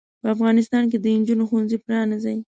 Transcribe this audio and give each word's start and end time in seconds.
په 0.21 0.27
افغانستان 0.35 0.83
کې 0.91 0.97
د 0.99 1.05
انجونو 1.15 1.43
ښوونځې 1.49 1.77
پرانځئ. 1.85 2.37